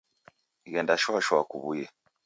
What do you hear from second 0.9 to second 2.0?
shwa shwa kuwuye